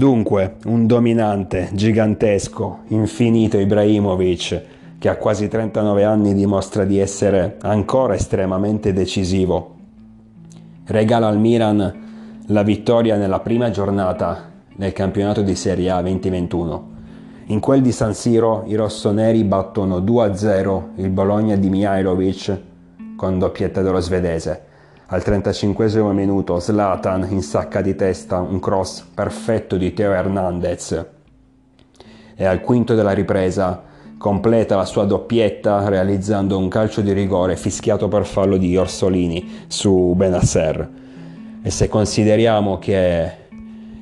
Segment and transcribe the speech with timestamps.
[0.00, 4.62] Dunque, un dominante, gigantesco, infinito Ibrahimovic
[4.98, 9.74] che a quasi 39 anni dimostra di essere ancora estremamente decisivo.
[10.86, 16.88] Regala al Milan la vittoria nella prima giornata del campionato di Serie A 2021.
[17.48, 22.58] In quel di San Siro i rossoneri battono 2-0 il Bologna di Mihailovic
[23.16, 24.68] con doppietta dello svedese.
[25.12, 31.04] Al 35 minuto Zlatan insacca di testa un cross perfetto di Teo Hernandez
[32.36, 33.82] e al quinto della ripresa
[34.16, 40.14] completa la sua doppietta realizzando un calcio di rigore fischiato per fallo di Orsolini su
[40.14, 40.90] Benasser.
[41.60, 43.32] E se consideriamo che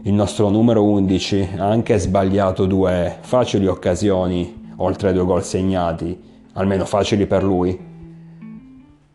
[0.02, 6.20] il nostro numero 11 ha anche sbagliato due facili occasioni, oltre ai due gol segnati,
[6.52, 7.87] almeno facili per lui,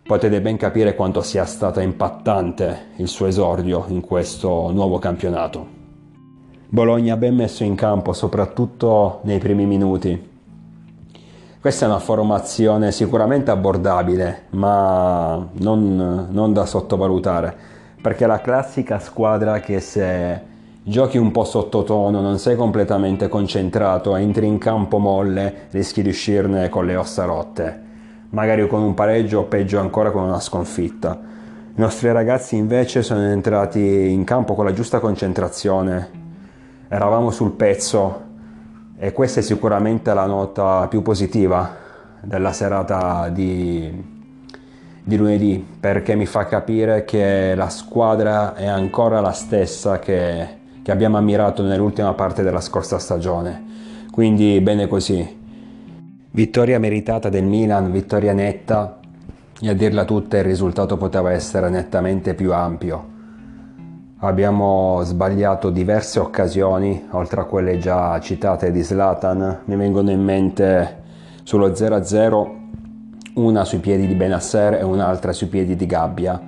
[0.05, 5.65] Potete ben capire quanto sia stato impattante il suo esordio in questo nuovo campionato.
[6.67, 10.31] Bologna ben messo in campo soprattutto nei primi minuti.
[11.57, 17.55] Questa è una formazione sicuramente abbordabile, ma non, non da sottovalutare,
[18.01, 20.41] perché è la classica squadra che se
[20.83, 26.67] giochi un po' sottotono, non sei completamente concentrato, entri in campo molle, rischi di uscirne
[26.67, 27.91] con le ossa rotte
[28.34, 31.20] magari con un pareggio o peggio ancora con una sconfitta.
[31.76, 36.09] I nostri ragazzi invece sono entrati in campo con la giusta concentrazione,
[36.88, 38.22] eravamo sul pezzo
[38.98, 41.81] e questa è sicuramente la nota più positiva
[42.22, 43.92] della serata di,
[45.04, 50.48] di lunedì perché mi fa capire che la squadra è ancora la stessa che,
[50.81, 53.72] che abbiamo ammirato nell'ultima parte della scorsa stagione.
[54.11, 55.42] Quindi bene così.
[56.36, 58.98] Vittoria meritata del Milan, vittoria netta
[59.62, 63.08] e a dirla tutta il risultato poteva essere nettamente più ampio.
[64.17, 71.04] Abbiamo sbagliato diverse occasioni, oltre a quelle già citate di Slatan, mi vengono in mente
[71.43, 72.49] sullo 0-0
[73.36, 76.42] una sui piedi di Benasser e un'altra sui piedi di Gabbia,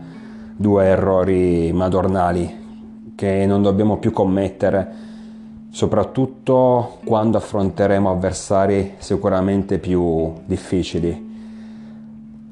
[0.55, 5.13] due errori madornali che non dobbiamo più commettere
[5.75, 11.33] soprattutto quando affronteremo avversari sicuramente più difficili.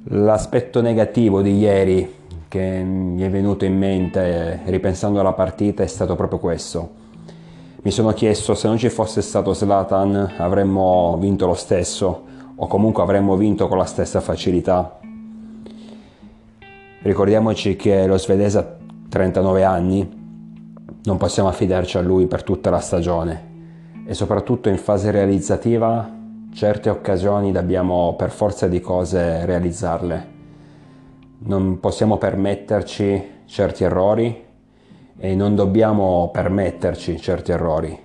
[0.10, 2.16] L'aspetto negativo di ieri
[2.50, 6.90] che mi è venuto in mente ripensando alla partita è stato proprio questo.
[7.84, 12.24] Mi sono chiesto se non ci fosse stato Slatan avremmo vinto lo stesso
[12.54, 15.00] o comunque avremmo vinto con la stessa facilità.
[17.04, 18.68] Ricordiamoci che lo svedese ha
[19.08, 20.23] 39 anni
[21.06, 23.52] non possiamo affidarci a lui per tutta la stagione
[24.06, 26.10] e soprattutto in fase realizzativa
[26.54, 30.32] certe occasioni dobbiamo per forza di cose realizzarle.
[31.40, 34.44] Non possiamo permetterci certi errori
[35.18, 38.00] e non dobbiamo permetterci certi errori.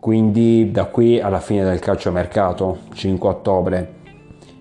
[0.00, 3.94] Quindi da qui alla fine del calciomercato, 5 ottobre,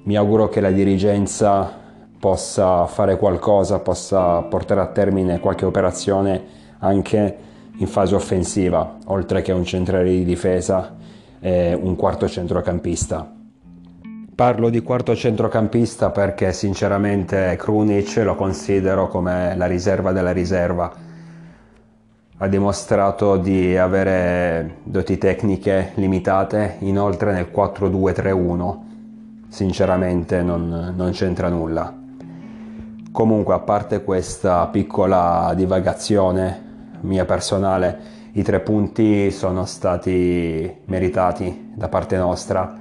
[0.03, 1.79] mi auguro che la dirigenza
[2.19, 7.37] possa fare qualcosa, possa portare a termine qualche operazione anche
[7.77, 10.95] in fase offensiva, oltre che un centrale di difesa
[11.39, 13.33] e un quarto centrocampista.
[14.33, 20.91] Parlo di quarto centrocampista perché sinceramente Krunic lo considero come la riserva della riserva.
[22.37, 28.77] Ha dimostrato di avere doti tecniche limitate, inoltre nel 4-2-3-1
[29.47, 31.93] sinceramente non, non c'entra nulla.
[33.11, 36.69] Comunque, a parte questa piccola divagazione
[37.01, 42.79] mia personale, i tre punti sono stati meritati da parte nostra.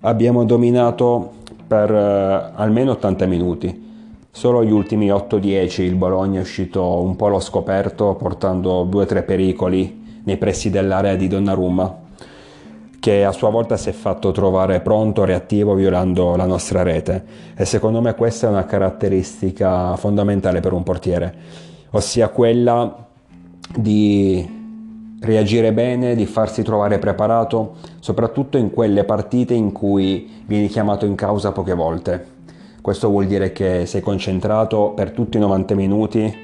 [0.00, 1.32] Abbiamo dominato
[1.66, 3.86] per eh, almeno 80 minuti.
[4.30, 10.20] Solo gli ultimi 8-10 il Bologna è uscito un po' allo scoperto portando 2-3 pericoli
[10.24, 12.06] nei pressi dell'area di Donnarumma
[13.00, 17.24] che a sua volta si è fatto trovare pronto, reattivo, violando la nostra rete.
[17.56, 21.34] E secondo me questa è una caratteristica fondamentale per un portiere
[21.90, 23.06] ossia quella
[23.76, 24.56] di
[25.20, 31.14] reagire bene, di farsi trovare preparato, soprattutto in quelle partite in cui vieni chiamato in
[31.14, 32.36] causa poche volte.
[32.80, 36.36] Questo vuol dire che sei concentrato per tutti i 90 minuti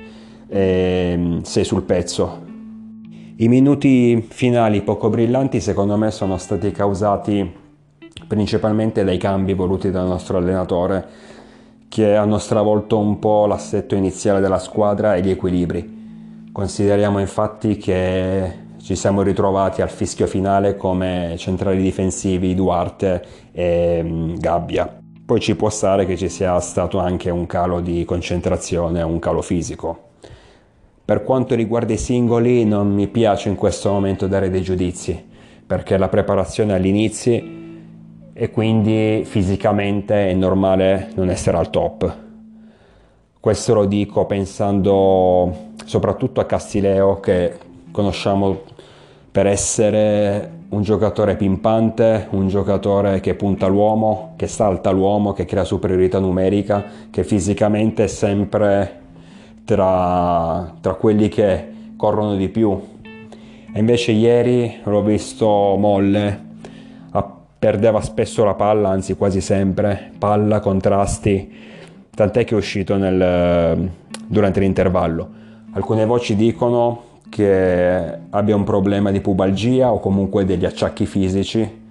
[0.49, 2.43] e sei sul pezzo.
[3.37, 7.62] I minuti finali poco brillanti secondo me sono stati causati
[8.29, 11.05] principalmente dai cambi voluti dal nostro allenatore
[11.94, 16.49] che hanno stravolto un po' l'assetto iniziale della squadra e gli equilibri.
[16.50, 18.52] Consideriamo infatti che
[18.82, 24.93] ci siamo ritrovati al fischio finale come centrali difensivi Duarte e mm, Gabbia.
[25.25, 29.41] Poi ci può stare che ci sia stato anche un calo di concentrazione, un calo
[29.41, 30.08] fisico.
[31.05, 35.26] Per quanto riguarda i singoli non mi piace in questo momento dare dei giudizi
[35.64, 37.62] perché la preparazione all'inizio
[38.36, 42.16] e quindi fisicamente è normale non essere al top.
[43.38, 47.56] Questo lo dico pensando soprattutto a Castileo che
[47.92, 48.62] conosciamo
[49.31, 55.64] per essere un giocatore pimpante, un giocatore che punta l'uomo, che salta l'uomo, che crea
[55.64, 59.00] superiorità numerica, che fisicamente è sempre
[59.64, 62.76] tra, tra quelli che corrono di più.
[63.02, 65.46] E invece ieri l'ho visto
[65.78, 66.53] molle,
[67.64, 71.50] perdeva spesso la palla, anzi quasi sempre, palla, contrasti,
[72.14, 73.90] tant'è che è uscito nel,
[74.26, 75.31] durante l'intervallo.
[75.72, 81.82] Alcune voci dicono che abbia un problema di pubalgia o comunque degli acciacchi fisici.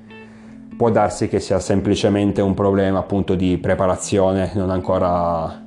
[0.78, 5.60] Può darsi che sia semplicemente un problema appunto di preparazione non ancora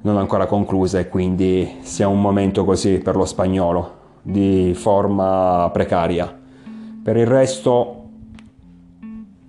[0.00, 6.34] non ancora conclusa e quindi sia un momento così per lo spagnolo di forma precaria.
[7.02, 7.97] Per il resto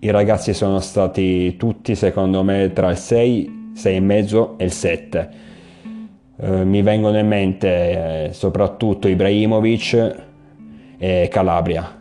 [0.01, 5.29] i ragazzi sono stati tutti secondo me tra il 6, 6,5 e il 7.
[6.37, 10.15] Eh, mi vengono in mente eh, soprattutto Ibrahimovic
[10.97, 11.97] e Calabria,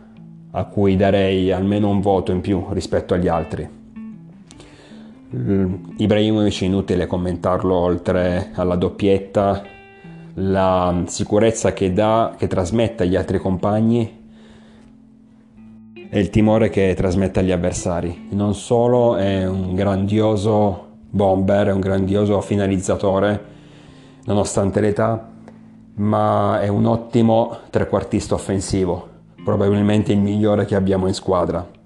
[0.51, 3.77] a cui darei almeno un voto in più rispetto agli altri.
[5.97, 9.61] Ibrahimovic inutile commentarlo oltre alla doppietta,
[10.35, 14.18] la sicurezza che dà, che trasmette agli altri compagni
[16.09, 18.27] e il timore che trasmette agli avversari.
[18.31, 23.45] Non solo è un grandioso bomber, è un grandioso finalizzatore,
[24.25, 25.29] nonostante l'età,
[25.95, 29.07] ma è un ottimo trequartista offensivo,
[29.43, 31.77] probabilmente il migliore che abbiamo in squadra.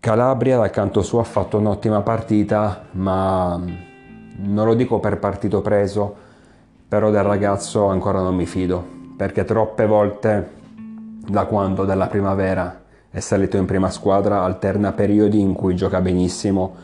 [0.00, 3.60] Calabria dal canto suo ha fatto un'ottima partita, ma
[4.36, 6.14] non lo dico per partito preso,
[6.88, 8.82] però del ragazzo ancora non mi fido,
[9.16, 10.56] perché troppe volte
[11.28, 12.82] da quando dalla primavera.
[13.10, 16.74] È salito in prima squadra alterna periodi in cui gioca benissimo,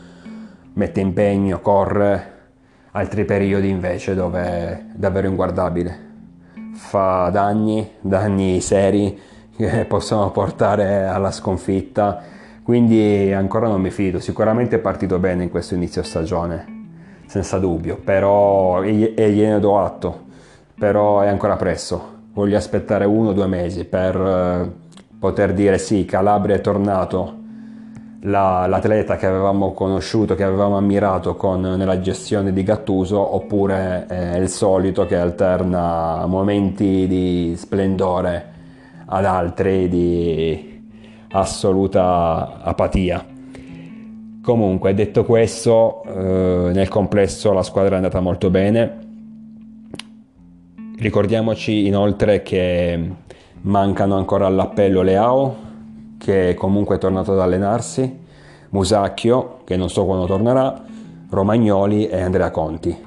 [0.73, 2.33] mette impegno, corre,
[2.91, 6.03] altri periodi invece dove è davvero inguardabile.
[6.73, 9.19] Fa danni, danni seri
[9.55, 12.21] che possono portare alla sconfitta.
[12.63, 16.87] Quindi ancora non mi fido, sicuramente è partito bene in questo inizio stagione,
[17.27, 20.23] senza dubbio, però e gliene do atto,
[20.73, 24.71] però è ancora presto, voglio aspettare uno o due mesi per eh,
[25.17, 27.43] poter dire sì, Calabria è tornato
[28.23, 34.35] la, l'atleta che avevamo conosciuto, che avevamo ammirato con, nella gestione di Gattuso, oppure è
[34.35, 38.53] il solito che alterna momenti di splendore
[39.05, 40.83] ad altri di
[41.29, 43.25] assoluta apatia.
[44.43, 49.04] Comunque, detto questo, eh, nel complesso la squadra è andata molto bene.
[50.97, 53.11] Ricordiamoci inoltre che
[53.61, 55.55] mancano ancora all'appello Leao,
[56.17, 58.19] che comunque è tornato ad allenarsi,
[58.69, 60.83] Musacchio, che non so quando tornerà,
[61.29, 62.97] Romagnoli e Andrea Conti.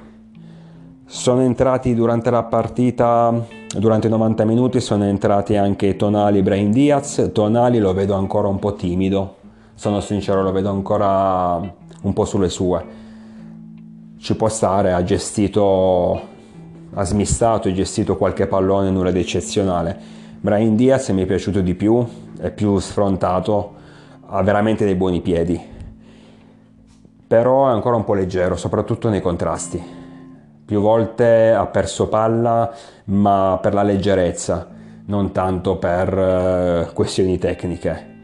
[1.03, 3.33] Sono entrati durante la partita,
[3.75, 7.31] durante i 90 minuti, sono entrati anche Tonali e Brain Diaz.
[7.33, 9.37] Tonali lo vedo ancora un po' timido,
[9.73, 12.85] sono sincero, lo vedo ancora un po' sulle sue.
[14.19, 16.37] Ci può stare, ha gestito,
[16.93, 19.97] ha smistato e gestito qualche pallone, nulla di eccezionale.
[20.39, 22.05] Brain Diaz mi è piaciuto di più,
[22.39, 23.73] è più sfrontato,
[24.27, 25.59] ha veramente dei buoni piedi.
[27.27, 29.97] Però è ancora un po' leggero, soprattutto nei contrasti
[30.69, 32.71] più volte ha perso palla,
[33.05, 34.67] ma per la leggerezza,
[35.05, 38.17] non tanto per uh, questioni tecniche.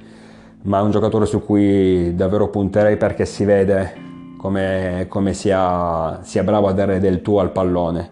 [0.62, 3.96] Ma è un giocatore su cui davvero punterei perché si vede
[4.38, 8.12] come, come sia, sia bravo a dare del tuo al pallone.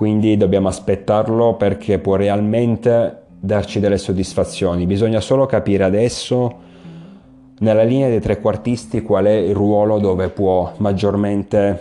[0.00, 4.86] Quindi dobbiamo aspettarlo perché può realmente darci delle soddisfazioni.
[4.86, 6.54] Bisogna solo capire adesso
[7.58, 11.80] nella linea dei trequartisti qual è il ruolo dove può maggiormente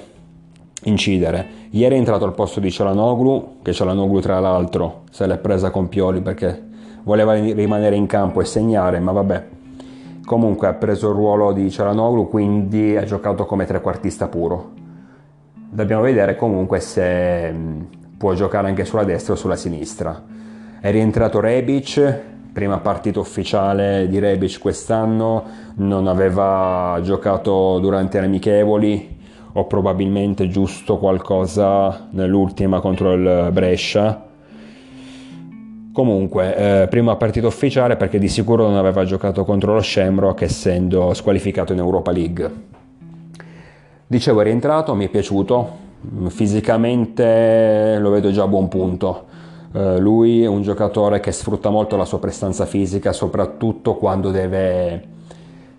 [0.84, 1.48] incidere.
[1.70, 5.88] Ieri è entrato al posto di Cialanoglu, che Cialanoglu tra l'altro se l'è presa con
[5.88, 6.62] Pioli perché
[7.04, 9.46] voleva rimanere in campo e segnare, ma vabbè.
[10.26, 14.72] Comunque ha preso il ruolo di Cialanoglu, quindi ha giocato come trequartista puro.
[15.72, 20.22] Dobbiamo vedere comunque se può giocare anche sulla destra o sulla sinistra.
[20.82, 22.20] È rientrato Rebic,
[22.52, 25.44] prima partita ufficiale di Rebic quest'anno,
[25.76, 29.18] non aveva giocato durante le amichevoli,
[29.54, 34.26] o probabilmente giusto qualcosa nell'ultima contro il Brescia.
[35.94, 41.14] Comunque, eh, prima partita ufficiale perché di sicuro non aveva giocato contro lo Shamrock essendo
[41.14, 42.52] squalificato in Europa League.
[44.06, 45.88] Dicevo, è rientrato, mi è piaciuto,
[46.30, 49.26] Fisicamente lo vedo già a buon punto.
[49.72, 55.18] Uh, lui è un giocatore che sfrutta molto la sua prestanza fisica, soprattutto quando deve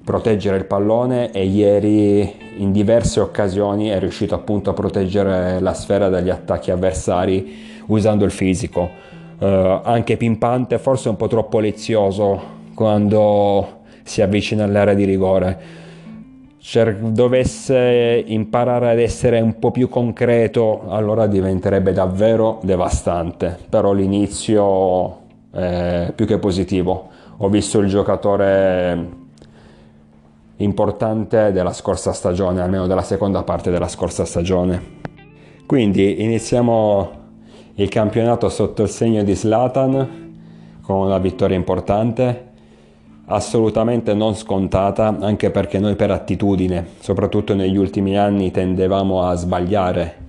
[0.05, 6.09] proteggere il pallone e ieri in diverse occasioni è riuscito appunto a proteggere la sfera
[6.09, 8.89] dagli attacchi avversari usando il fisico.
[9.39, 15.89] Uh, anche pimpante, forse un po' troppo lezioso quando si avvicina all'area di rigore
[16.61, 23.59] cer- dovesse imparare ad essere un po' più concreto, allora diventerebbe davvero devastante.
[23.69, 25.19] Però l'inizio
[25.51, 27.09] è più che positivo.
[27.39, 29.19] Ho visto il giocatore
[30.57, 34.99] importante della scorsa stagione, almeno della seconda parte della scorsa stagione.
[35.65, 37.19] Quindi iniziamo
[37.75, 40.29] il campionato sotto il segno di Slatan
[40.83, 42.50] con una vittoria importante
[43.31, 50.29] assolutamente non scontata, anche perché noi per attitudine, soprattutto negli ultimi anni, tendevamo a sbagliare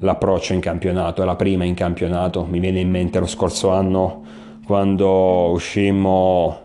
[0.00, 2.44] l'approccio in campionato, la prima in campionato.
[2.44, 4.22] Mi viene in mente lo scorso anno
[4.64, 6.58] quando uscimmo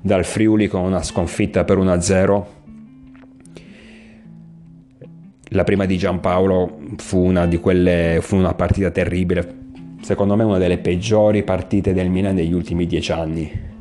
[0.00, 2.44] dal Friuli con una sconfitta per 1-0.
[5.50, 9.58] La prima di Giampaolo fu una, di quelle, fu una partita terribile,
[10.00, 13.72] secondo me una delle peggiori partite del Milan degli ultimi dieci anni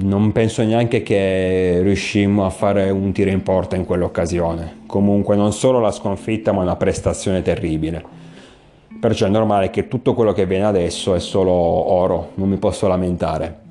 [0.00, 4.82] non penso neanche che riuscimmo a fare un tiro in porta in quell'occasione.
[4.86, 8.16] Comunque non solo la sconfitta ma una prestazione terribile.
[9.00, 12.86] Perciò è normale che tutto quello che viene adesso è solo oro, non mi posso
[12.86, 13.66] lamentare.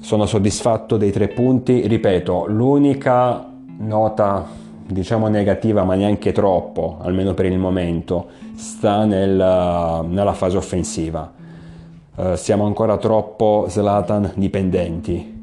[0.00, 3.46] Sono soddisfatto dei tre punti, ripeto, l'unica
[3.78, 4.46] nota
[4.86, 9.34] diciamo negativa ma neanche troppo, almeno per il momento, sta nel,
[10.08, 11.36] nella fase offensiva
[12.18, 15.36] eh, siamo ancora troppo Zlatan dipendenti.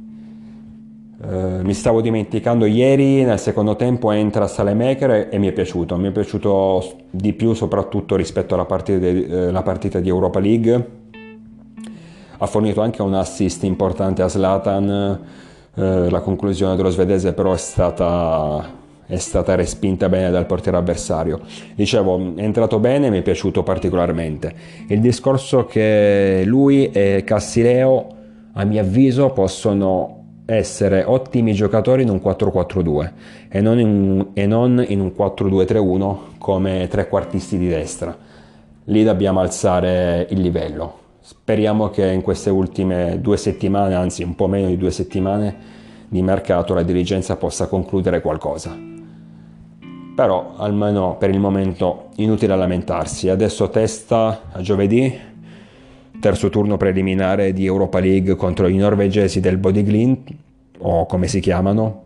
[1.17, 6.10] Uh, mi stavo dimenticando ieri nel secondo tempo entra Salemaker e mi è piaciuto, mi
[6.10, 10.89] è piaciuto di più soprattutto rispetto alla partita di, uh, partita di Europa League.
[12.38, 15.20] Ha fornito anche un assist importante a Zlatan,
[15.75, 21.40] la conclusione dello svedese però è stata è stata respinta bene dal portiere avversario.
[21.76, 24.54] Dicevo, è entrato bene, mi è piaciuto particolarmente.
[24.88, 28.08] Il discorso che lui e Cassileo,
[28.54, 33.12] a mio avviso, possono essere ottimi giocatori in un 4-4-2
[33.50, 38.16] e non in, e non in un 4-2-3-1 come trequartisti di destra.
[38.86, 41.04] Lì dobbiamo alzare il livello.
[41.22, 45.74] Speriamo che in queste ultime due settimane, anzi un po' meno di due settimane,
[46.08, 48.94] di mercato la dirigenza possa concludere qualcosa
[50.15, 53.27] però almeno per il momento inutile lamentarsi.
[53.27, 55.13] Adesso testa a giovedì,
[56.22, 60.24] terzo turno preliminare di Europa League contro i norvegesi del Bodiglin,
[60.79, 62.03] o come si chiamano.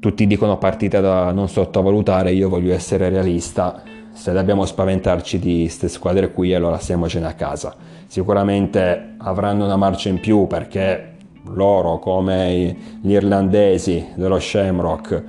[0.00, 3.82] Tutti dicono partita da non sottovalutare, io voglio essere realista.
[4.12, 7.74] Se dobbiamo spaventarci di queste squadre qui, allora stiamocene a casa.
[8.08, 15.24] Sicuramente avranno una marcia in più perché loro, come gli irlandesi dello Shamrock,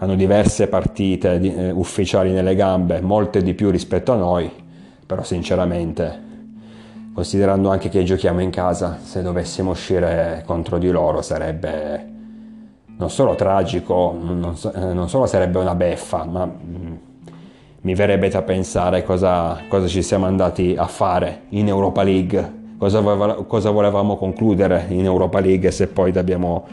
[0.00, 4.50] hanno diverse partite eh, ufficiali nelle gambe, molte di più rispetto a noi,
[5.04, 6.26] però sinceramente,
[7.12, 12.16] considerando anche che giochiamo in casa, se dovessimo uscire contro di loro sarebbe
[12.96, 16.94] non solo tragico, non, eh, non solo sarebbe una beffa, ma mm,
[17.80, 23.00] mi verrebbe da pensare cosa, cosa, ci siamo andati a fare in Europa League, cosa,
[23.46, 26.66] cosa volevamo concludere in Europa League se poi dobbiamo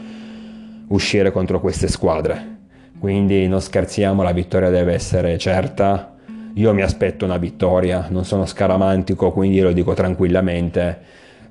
[0.88, 2.55] uscire contro queste squadre.
[2.98, 6.14] Quindi non scherziamo, la vittoria deve essere certa.
[6.54, 10.98] Io mi aspetto una vittoria, non sono scaramantico, quindi lo dico tranquillamente,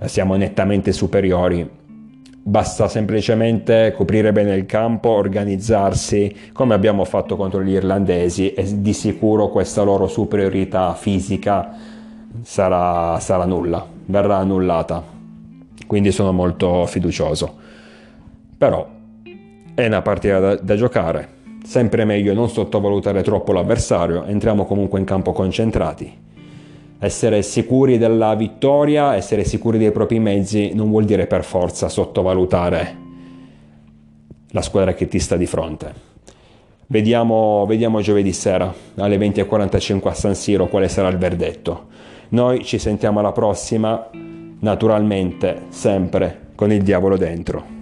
[0.05, 1.69] siamo nettamente superiori.
[2.47, 8.93] Basta semplicemente coprire bene il campo, organizzarsi come abbiamo fatto contro gli irlandesi e di
[8.93, 11.75] sicuro questa loro superiorità fisica
[12.43, 15.03] sarà, sarà nulla, verrà annullata.
[15.87, 17.55] Quindi sono molto fiducioso.
[18.57, 18.87] Però
[19.73, 21.27] è una partita da, da giocare,
[21.65, 26.13] Sempre meglio non sottovalutare troppo l'avversario, entriamo comunque in campo concentrati.
[27.00, 32.98] Essere sicuri della vittoria, essere sicuri dei propri mezzi non vuol dire per forza sottovalutare
[34.51, 35.93] la squadra che ti sta di fronte.
[36.88, 41.88] Vediamo, vediamo giovedì sera alle 20.45 a San Siro quale sarà il verdetto.
[42.29, 44.07] Noi ci sentiamo alla prossima,
[44.60, 47.75] naturalmente sempre con il diavolo dentro.